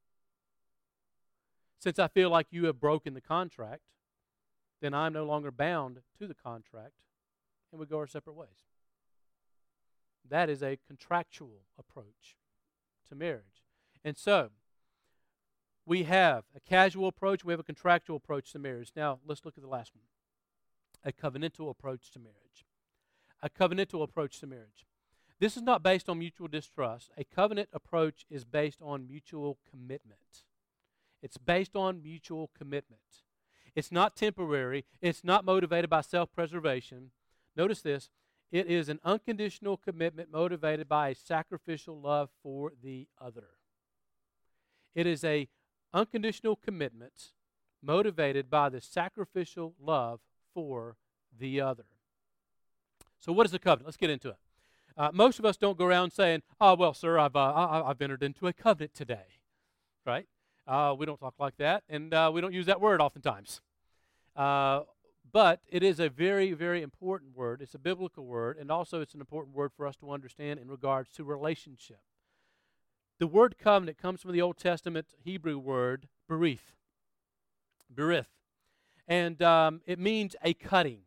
[1.80, 3.84] Since I feel like you have broken the contract,
[4.82, 6.94] then I'm no longer bound to the contract,
[7.72, 8.66] and we go our separate ways.
[10.28, 12.38] That is a contractual approach
[13.10, 13.64] to marriage.
[14.04, 14.50] And so,
[15.86, 18.92] we have a casual approach, we have a contractual approach to marriage.
[18.96, 20.04] Now, let's look at the last one
[21.06, 22.66] a covenantal approach to marriage.
[23.42, 24.86] A covenantal approach to marriage.
[25.40, 27.12] This is not based on mutual distrust.
[27.18, 30.44] A covenant approach is based on mutual commitment.
[31.22, 33.02] It's based on mutual commitment.
[33.76, 37.12] It's not temporary, it's not motivated by self preservation.
[37.56, 38.10] Notice this
[38.52, 43.50] it is an unconditional commitment motivated by a sacrificial love for the other.
[44.96, 45.50] It is a
[45.94, 47.34] unconditional commitment
[47.84, 50.20] motivated by the sacrificial love
[50.54, 50.96] for
[51.38, 51.86] the other.
[53.20, 53.88] So, what is a covenant?
[53.88, 54.38] Let's get into it.
[54.96, 58.02] Uh, most of us don't go around saying, "Oh, well, sir, I've uh, I, have
[58.02, 59.42] entered into a covenant today,"
[60.06, 60.28] right?
[60.68, 63.62] Uh, we don't talk like that, and uh, we don't use that word oftentimes.
[64.36, 64.82] Uh,
[65.32, 67.62] but it is a very, very important word.
[67.62, 70.68] It's a biblical word, and also it's an important word for us to understand in
[70.68, 72.00] regards to relationship.
[73.20, 76.74] The word covenant comes from the Old Testament Hebrew word berith.
[77.94, 78.28] Berith.
[79.08, 81.00] And um, it means a cutting.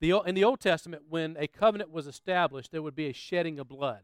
[0.00, 3.58] The, in the Old Testament, when a covenant was established, there would be a shedding
[3.58, 4.00] of blood.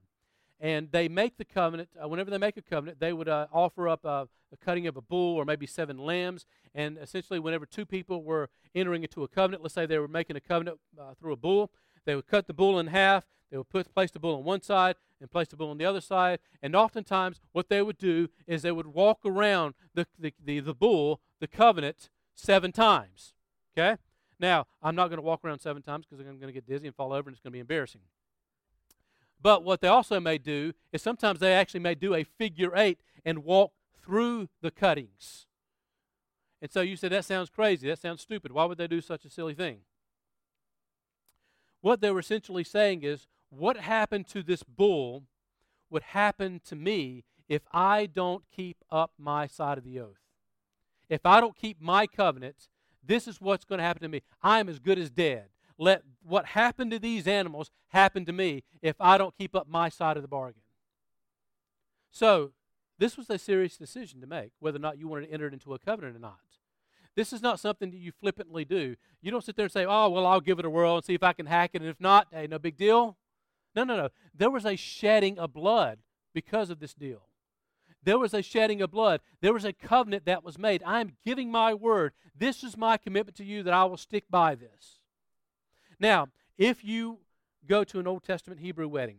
[0.59, 3.89] And they make the covenant, uh, whenever they make a covenant, they would uh, offer
[3.89, 6.47] up a, a, cutting of a bull or maybe seven lambs.
[6.75, 10.37] And essentially, whenever two people were entering into a covenant, let's say they were making
[10.37, 11.71] a covenant uh, through a bull,
[12.07, 13.27] they would cut the bull in half.
[13.51, 15.85] They would put, place the bull on one side and place the bull on the
[15.85, 16.41] other side.
[16.63, 20.75] And oftentimes, what they would do is they would walk around the, the, the, the
[20.75, 23.35] bull, the covenant, seven times.
[23.77, 24.01] Okay?
[24.39, 26.87] Now, I'm not going to walk around seven times because I'm going to get dizzy
[26.87, 28.03] and fall over and it's going to be embarrassing.
[29.41, 32.99] But what they also may do is sometimes they actually may do a figure eight
[33.25, 33.73] and walk
[34.03, 35.47] through the cuttings.
[36.63, 37.89] And so you said, that sounds crazy.
[37.89, 38.53] That sounds stupid.
[38.53, 39.81] Why would they do such a silly thing?
[41.81, 45.25] What they were essentially saying is, what happened to this bull
[45.91, 50.19] would happen to me if I don't keep up my side of the oath.
[51.09, 52.69] If I don't keep my covenant,
[53.05, 54.23] this is what's going to happen to me.
[54.43, 55.51] I'm as good as dead.
[55.79, 59.89] Let what happened to these animals happen to me if I don't keep up my
[59.89, 60.63] side of the bargain.
[62.11, 62.53] So,
[62.99, 65.75] this was a serious decision to make whether or not you wanted to enter into
[65.75, 66.39] a covenant or not.
[67.15, 68.97] This is not something that you flippantly do.
[69.23, 71.15] You don't sit there and say, oh, well, I'll give it a whirl and see
[71.15, 73.17] if I can hack it, and if not, hey, no big deal.
[73.75, 74.09] No, no, no.
[74.35, 75.99] There was a shedding of blood
[76.35, 77.23] because of this deal.
[78.03, 79.21] There was a shedding of blood.
[79.41, 80.83] There was a covenant that was made.
[80.87, 82.13] I am giving my word.
[82.39, 85.01] This is my commitment to you that I will stick by this.
[85.99, 86.29] Now,
[86.59, 87.19] if you
[87.67, 89.19] go to an Old Testament Hebrew wedding,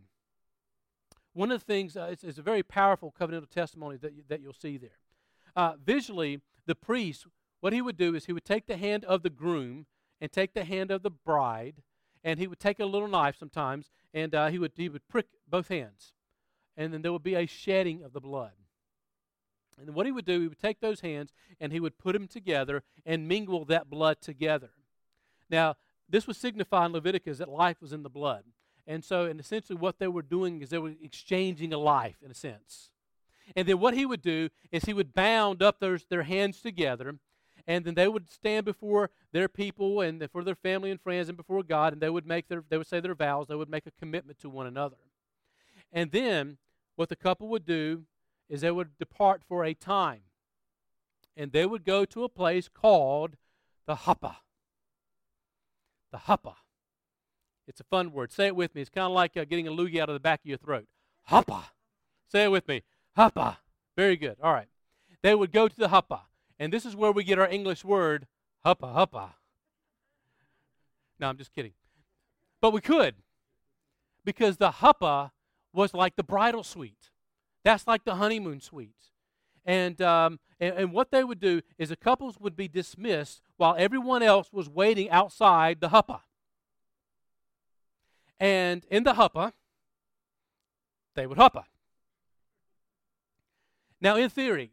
[1.32, 4.52] one of the things, uh, it's, a very powerful covenantal testimony that, you, that you'll
[4.52, 4.98] see there.
[5.54, 7.26] Uh, visually, the priest,
[7.60, 9.86] what he would do is he would take the hand of the groom
[10.20, 11.82] and take the hand of the bride,
[12.24, 15.26] and he would take a little knife sometimes, and uh, he, would, he would prick
[15.48, 16.12] both hands.
[16.76, 18.52] And then there would be a shedding of the blood.
[19.80, 22.26] And what he would do, he would take those hands and he would put them
[22.26, 24.70] together and mingle that blood together.
[25.48, 25.76] Now,
[26.08, 28.44] this was signifying Leviticus that life was in the blood.
[28.86, 32.30] And so, and essentially, what they were doing is they were exchanging a life, in
[32.30, 32.90] a sense.
[33.54, 37.16] And then what he would do is he would bound up their, their hands together,
[37.66, 41.36] and then they would stand before their people and for their family and friends and
[41.36, 43.86] before God, and they would make their they would say their vows, they would make
[43.86, 44.96] a commitment to one another.
[45.92, 46.56] And then
[46.96, 48.04] what the couple would do
[48.48, 50.22] is they would depart for a time.
[51.36, 53.36] And they would go to a place called
[53.86, 54.36] the Huppah
[56.12, 56.54] the huppa.
[57.66, 58.32] It's a fun word.
[58.32, 58.80] Say it with me.
[58.80, 60.86] It's kind of like uh, getting a loogie out of the back of your throat.
[61.30, 61.64] Huppa.
[62.30, 62.82] Say it with me.
[63.16, 63.58] Huppa.
[63.96, 64.36] Very good.
[64.42, 64.68] All right.
[65.22, 66.20] They would go to the huppa.
[66.58, 68.26] And this is where we get our English word
[68.64, 69.30] huppa huppa.
[71.20, 71.72] No, I'm just kidding.
[72.60, 73.16] But we could.
[74.24, 75.32] Because the huppa
[75.72, 77.10] was like the bridal suite.
[77.64, 78.94] That's like the honeymoon suite.
[79.68, 83.76] And, um, and, and what they would do is the couples would be dismissed while
[83.78, 86.22] everyone else was waiting outside the huppah.
[88.40, 89.52] And in the huppah,
[91.14, 91.64] they would huppah.
[94.00, 94.70] Now, in theory,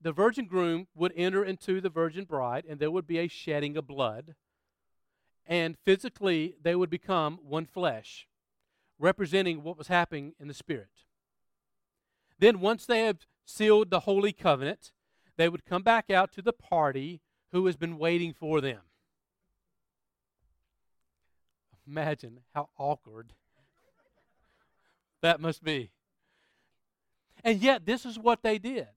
[0.00, 3.76] the virgin groom would enter into the virgin bride, and there would be a shedding
[3.76, 4.34] of blood.
[5.44, 8.26] And physically, they would become one flesh,
[8.98, 11.04] representing what was happening in the spirit.
[12.38, 14.92] Then, once they have sealed the holy covenant,
[15.36, 17.20] they would come back out to the party
[17.52, 18.80] who has been waiting for them.
[21.86, 23.32] Imagine how awkward
[25.22, 25.90] that must be.
[27.42, 28.88] And yet, this is what they did.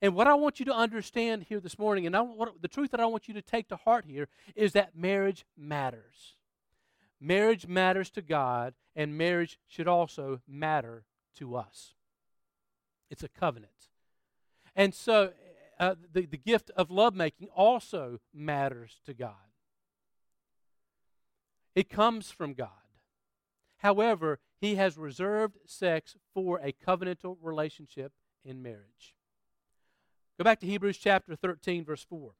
[0.00, 2.90] And what I want you to understand here this morning, and I, what, the truth
[2.90, 6.36] that I want you to take to heart here, is that marriage matters.
[7.20, 11.04] Marriage matters to God, and marriage should also matter
[11.36, 11.94] to us.
[13.10, 13.72] It's a covenant.
[14.76, 15.32] And so,
[15.78, 19.34] uh, the, the gift of lovemaking also matters to God.
[21.74, 22.70] It comes from God.
[23.78, 28.12] However, He has reserved sex for a covenantal relationship
[28.44, 29.14] in marriage.
[30.38, 32.32] Go back to Hebrews chapter 13, verse 4.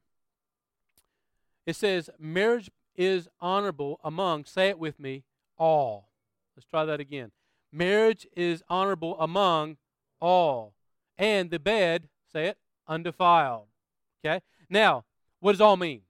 [1.66, 5.24] It says, Marriage is honorable among, say it with me,
[5.56, 6.10] all.
[6.56, 7.30] Let's try that again.
[7.72, 9.76] Marriage is honorable among
[10.20, 10.74] all.
[11.16, 13.66] And the bed, say it, undefiled.
[14.24, 14.40] Okay?
[14.68, 15.04] Now,
[15.40, 16.02] what does all mean?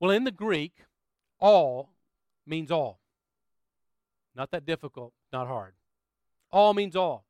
[0.00, 0.72] Well, in the Greek,
[1.38, 1.90] all
[2.46, 3.00] means all.
[4.34, 5.74] Not that difficult, not hard.
[6.50, 7.24] All means all.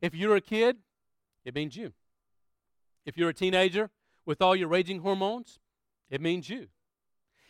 [0.00, 0.78] If you're a kid,
[1.44, 1.92] it means you.
[3.04, 3.90] If you're a teenager
[4.24, 5.58] with all your raging hormones,
[6.10, 6.68] it means you.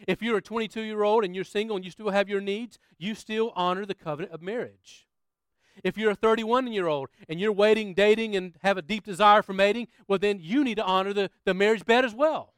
[0.07, 2.79] If you're a 22 year old and you're single and you still have your needs,
[2.99, 5.07] you still honor the covenant of marriage.
[5.83, 9.43] If you're a 31 year old and you're waiting, dating, and have a deep desire
[9.43, 12.55] for mating, well, then you need to honor the, the marriage bed as well.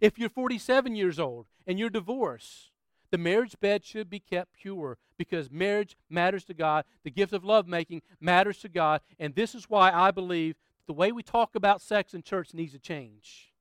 [0.00, 2.70] If you're 47 years old and you're divorced,
[3.10, 6.84] the marriage bed should be kept pure because marriage matters to God.
[7.02, 9.00] The gift of lovemaking matters to God.
[9.18, 12.72] And this is why I believe the way we talk about sex in church needs
[12.72, 13.52] to change.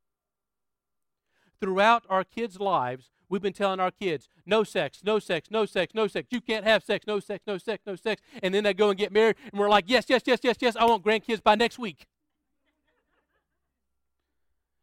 [1.60, 5.94] Throughout our kids' lives, we've been telling our kids, no sex, no sex, no sex,
[5.94, 6.28] no sex.
[6.32, 8.22] You can't have sex, no sex, no sex, no sex.
[8.44, 10.76] And then they go and get married, and we're like, yes, yes, yes, yes, yes,
[10.76, 12.08] I want grandkids by next week.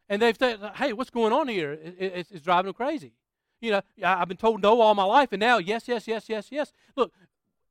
[0.08, 1.78] and they've said, hey, what's going on here?
[1.98, 3.12] It's, it's driving them crazy.
[3.60, 6.48] You know, I've been told no all my life, and now yes, yes, yes, yes,
[6.50, 6.72] yes.
[6.94, 7.12] Look,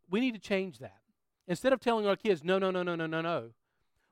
[0.10, 0.98] we need to change that.
[1.48, 3.52] Instead of telling our kids, no, no, no, no, no, no, no,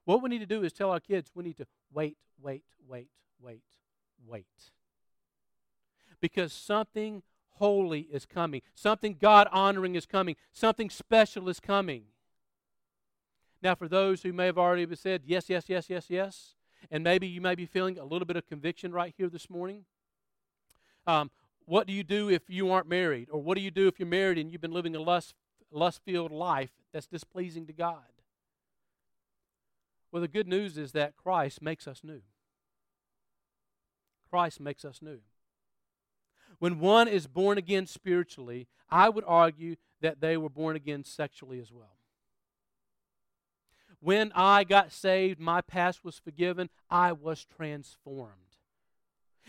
[0.06, 3.10] what we need to do is tell our kids we need to wait, wait, wait,
[3.41, 3.63] wait,
[4.26, 4.45] wait.
[6.23, 7.21] Because something
[7.55, 12.03] holy is coming, something God honoring is coming, something special is coming.
[13.62, 16.55] Now, for those who may have already said yes, yes, yes, yes, yes,
[16.89, 19.83] and maybe you may be feeling a little bit of conviction right here this morning,
[21.05, 21.29] um,
[21.65, 23.27] what do you do if you aren't married?
[23.29, 25.33] Or what do you do if you're married and you've been living a lust,
[25.73, 27.97] lust filled life that's displeasing to God?
[30.09, 32.21] Well, the good news is that Christ makes us new.
[34.29, 35.19] Christ makes us new.
[36.63, 41.60] When one is born again spiritually, I would argue that they were born again sexually
[41.60, 41.97] as well.
[43.99, 48.56] When I got saved, my past was forgiven, I was transformed.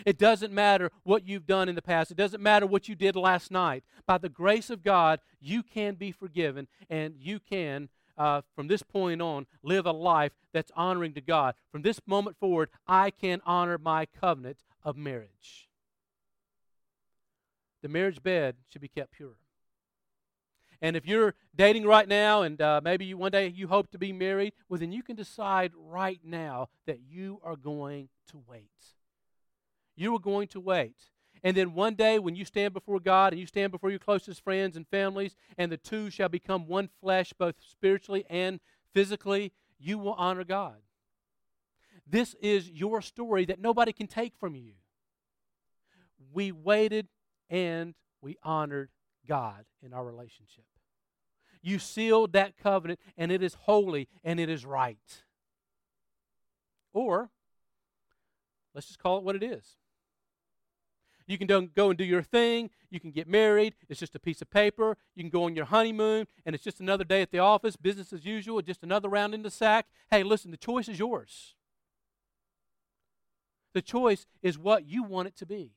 [0.05, 2.11] It doesn't matter what you've done in the past.
[2.11, 3.85] It doesn't matter what you did last night.
[4.09, 8.83] By the grace of God, you can be forgiven and you can uh, from this
[8.83, 11.55] point on, live a life that's honoring to God.
[11.71, 15.69] From this moment forward, I can honor my covenant of marriage.
[17.85, 19.37] The marriage bed should be kept pure.
[20.81, 23.99] And if you're dating right now and uh, maybe you, one day you hope to
[23.99, 28.71] be married, well, then you can decide right now that you are going to wait.
[29.97, 30.97] You are going to wait.
[31.43, 34.43] And then one day, when you stand before God and you stand before your closest
[34.43, 38.61] friends and families, and the two shall become one flesh, both spiritually and
[38.95, 40.77] physically, you will honor God.
[42.07, 44.73] This is your story that nobody can take from you.
[46.33, 47.09] We waited
[47.49, 48.91] and we honored
[49.29, 50.65] God in our relationship.
[51.63, 55.23] You sealed that covenant, and it is holy and it is right.
[56.93, 57.31] Or,
[58.75, 59.77] let's just call it what it is
[61.27, 62.71] you can go and do your thing.
[62.91, 63.75] You can get married.
[63.89, 64.97] It's just a piece of paper.
[65.15, 68.13] You can go on your honeymoon, and it's just another day at the office, business
[68.13, 69.87] as usual, just another round in the sack.
[70.11, 71.55] Hey, listen, the choice is yours.
[73.73, 75.73] The choice is what you want it to be.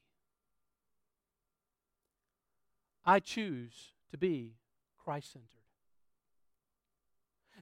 [3.07, 4.57] I choose to be
[5.01, 5.47] Christ centered.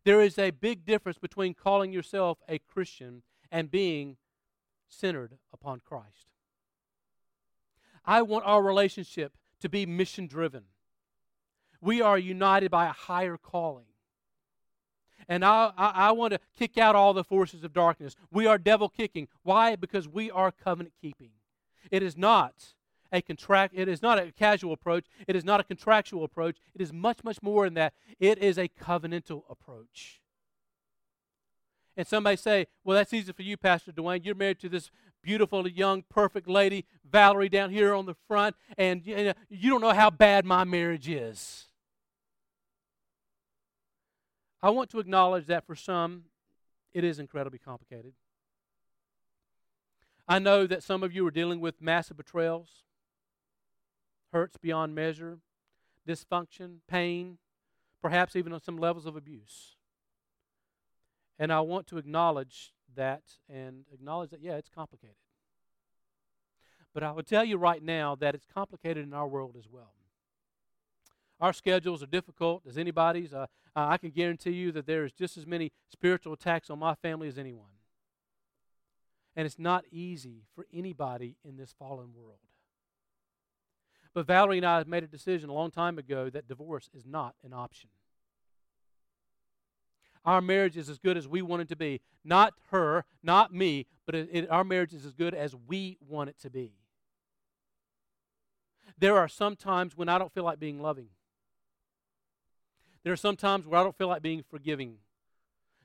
[0.03, 3.21] There is a big difference between calling yourself a Christian
[3.51, 4.17] and being
[4.89, 6.31] centered upon Christ.
[8.03, 10.63] I want our relationship to be mission driven.
[11.79, 13.85] We are united by a higher calling.
[15.27, 18.15] And I, I, I want to kick out all the forces of darkness.
[18.31, 19.27] We are devil kicking.
[19.43, 19.75] Why?
[19.75, 21.31] Because we are covenant keeping.
[21.91, 22.73] It is not
[23.15, 26.81] a contract it is not a casual approach it is not a contractual approach it
[26.81, 27.93] is much much more than that.
[28.19, 30.21] It is a covenantal approach.
[31.97, 34.91] And somebody say well that's easy for you pastor dwayne you're married to this
[35.23, 40.09] beautiful young perfect lady valerie down here on the front and you don't know how
[40.09, 41.65] bad my marriage is.
[44.61, 46.23] I want to acknowledge that for some,
[46.91, 48.13] it is incredibly complicated.
[50.27, 52.69] I know that some of you are dealing with massive betrayals,
[54.35, 55.39] hurts beyond measure,
[56.05, 57.37] dysfunction, pain,
[58.01, 59.77] perhaps even on some levels of abuse.
[61.39, 65.15] And I want to acknowledge that and acknowledge that, yeah, it's complicated.
[66.93, 69.93] But I would tell you right now that it's complicated in our world as well.
[71.39, 73.33] Our schedules are difficult as anybody's.
[73.33, 76.95] Uh, I can guarantee you that there is just as many spiritual attacks on my
[76.95, 77.71] family as anyone.
[79.33, 82.39] And it's not easy for anybody in this fallen world.
[84.15, 87.35] But Valerie and I made a decision a long time ago that divorce is not
[87.43, 87.89] an option.
[90.23, 91.99] Our marriage is as good as we want it to be.
[92.23, 96.29] Not her, not me, but it, it, our marriage is as good as we want
[96.29, 96.71] it to be.
[98.97, 101.09] There are some times when I don't feel like being loving.
[103.03, 104.95] There are some times where I don't feel like being forgiving.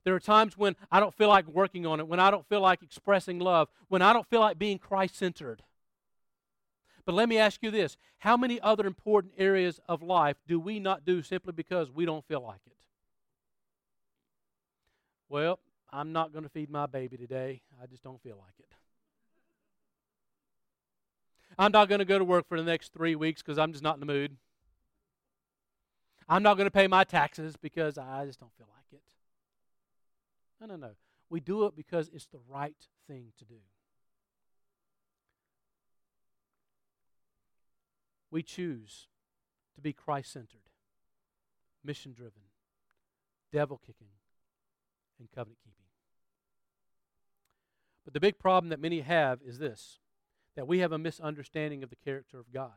[0.05, 2.61] There are times when I don't feel like working on it, when I don't feel
[2.61, 5.63] like expressing love, when I don't feel like being Christ centered.
[7.05, 10.79] But let me ask you this how many other important areas of life do we
[10.79, 12.77] not do simply because we don't feel like it?
[15.29, 17.63] Well, I'm not going to feed my baby today.
[17.83, 18.75] I just don't feel like it.
[21.59, 23.85] I'm not going to go to work for the next three weeks because I'm just
[23.85, 24.37] not in the mood.
[26.29, 29.03] I'm not going to pay my taxes because I just don't feel like it.
[30.61, 30.93] No, no, no.
[31.29, 32.77] We do it because it's the right
[33.09, 33.57] thing to do.
[38.31, 39.09] We choose
[39.75, 40.69] to be Christ centered,
[41.85, 42.43] mission driven,
[43.53, 44.09] devil kicking,
[45.19, 45.81] and covenant keeping.
[48.05, 49.99] But the big problem that many have is this
[50.57, 52.73] that we have a misunderstanding of the character of God.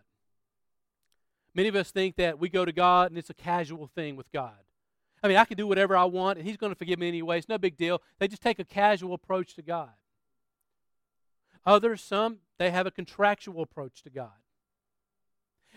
[1.56, 4.32] Many of us think that we go to God and it's a casual thing with
[4.32, 4.54] God.
[5.24, 7.40] I mean, I can do whatever I want and He's going to forgive me anyway.
[7.40, 8.02] It's no big deal.
[8.20, 9.90] They just take a casual approach to God.
[11.66, 14.43] Others, some, they have a contractual approach to God.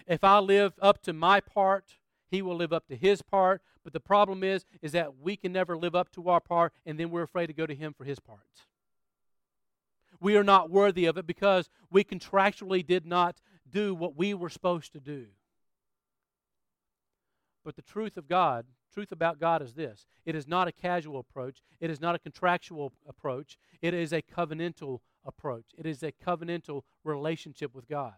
[0.07, 1.97] If I live up to my part,
[2.31, 3.63] He will live up to His part.
[3.85, 6.99] But the problem is, is that we can never live up to our part, and
[6.99, 8.41] then we're afraid to go to Him for His part.
[10.21, 14.49] We are not worthy of it because we contractually did not do what we were
[14.49, 15.27] supposed to do.
[17.65, 21.19] But the truth of God, truth about God is this it is not a casual
[21.19, 25.67] approach, it is not a contractual approach, it is a covenantal approach.
[25.77, 28.15] It is a covenantal relationship with God.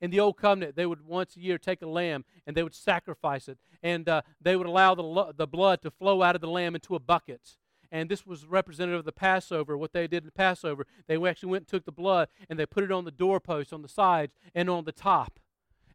[0.00, 2.74] In the old covenant, they would once a year take a lamb and they would
[2.74, 6.48] sacrifice it, and uh, they would allow the, the blood to flow out of the
[6.48, 7.56] lamb into a bucket.
[7.90, 9.76] And this was representative of the Passover.
[9.76, 12.66] What they did in the Passover, they actually went and took the blood and they
[12.66, 15.38] put it on the doorposts, on the sides, and on the top.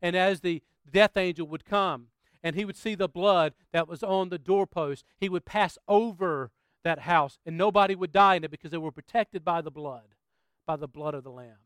[0.02, 2.08] And as the death angel would come
[2.43, 5.06] and he would see the blood that was on the doorpost.
[5.20, 6.52] He would pass over
[6.84, 10.16] that house, and nobody would die in it because they were protected by the blood,
[10.66, 11.58] by the blood of the Lamb.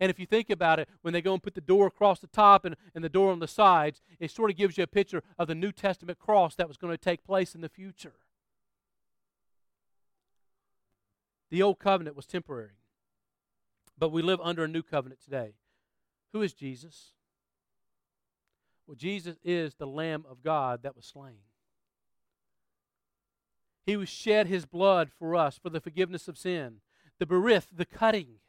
[0.00, 2.26] And if you think about it, when they go and put the door across the
[2.26, 5.22] top and, and the door on the sides, it sort of gives you a picture
[5.38, 8.14] of the New Testament cross that was going to take place in the future.
[11.50, 12.78] The old covenant was temporary,
[13.96, 15.54] but we live under a new covenant today.
[16.32, 17.12] Who is Jesus?
[18.86, 21.38] Well, Jesus is the Lamb of God that was slain.
[23.86, 26.80] He was shed his blood for us for the forgiveness of sin.
[27.18, 28.40] The berith, the cutting,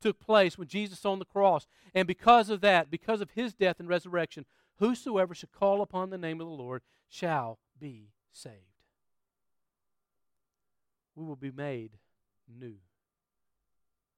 [0.00, 1.66] took place when Jesus on the cross.
[1.94, 4.46] And because of that, because of his death and resurrection,
[4.78, 8.54] whosoever shall call upon the name of the Lord shall be saved.
[11.14, 11.98] We will be made
[12.48, 12.76] new.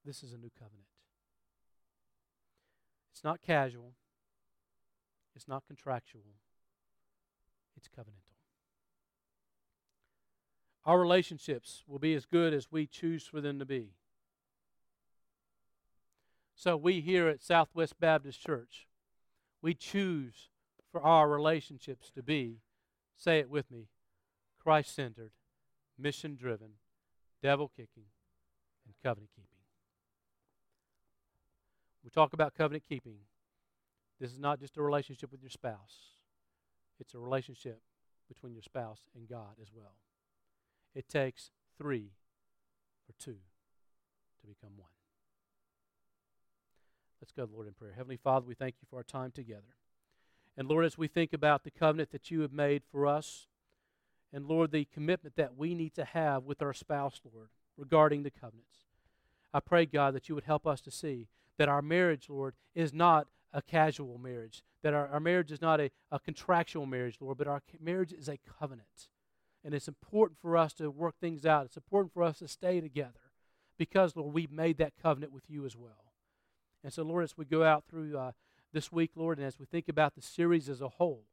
[0.05, 0.87] This is a new covenant.
[3.13, 3.95] It's not casual.
[5.35, 6.37] It's not contractual,
[7.77, 8.37] it's covenantal.
[10.85, 13.93] Our relationships will be as good as we choose for them to be.
[16.55, 18.87] So, we here at Southwest Baptist Church,
[19.63, 20.51] we choose
[20.91, 22.59] for our relationships to be,
[23.17, 23.89] say it with me,
[24.63, 25.33] Christ centered,
[25.99, 26.73] mission driven,
[27.43, 28.05] devil kicking,
[28.85, 29.49] and covenant keeping.
[32.05, 33.17] We talk about covenant keeping.
[34.21, 36.15] This is not just a relationship with your spouse,
[37.01, 37.81] it's a relationship
[38.29, 39.97] between your spouse and God as well.
[40.95, 42.13] It takes three
[43.07, 43.39] for two
[44.41, 44.91] to become one.
[47.23, 47.93] Let's go, Lord, in prayer.
[47.97, 49.77] Heavenly Father, we thank you for our time together.
[50.57, 53.47] And Lord, as we think about the covenant that you have made for us,
[54.33, 58.33] and Lord, the commitment that we need to have with our spouse, Lord, regarding the
[58.33, 58.87] covenants,
[59.55, 62.93] I pray, God, that you would help us to see that our marriage, Lord, is
[62.93, 67.39] not a casual marriage, that our, our marriage is not a, a contractual marriage, Lord,
[67.39, 69.09] but our marriage is a covenant.
[69.65, 71.67] And it's important for us to work things out.
[71.67, 73.31] It's important for us to stay together
[73.79, 76.12] because, Lord, we've made that covenant with you as well.
[76.85, 78.33] And so, Lord, as we go out through uh,
[78.73, 81.25] this week, Lord, and as we think about the series as a whole,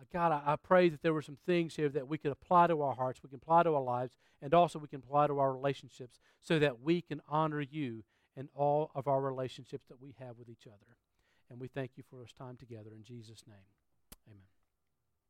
[0.00, 2.68] uh, God, I, I pray that there were some things here that we could apply
[2.68, 5.38] to our hearts, we can apply to our lives, and also we can apply to
[5.38, 8.04] our relationships so that we can honor you
[8.36, 10.96] in all of our relationships that we have with each other.
[11.50, 13.83] And we thank you for this time together in Jesus' name.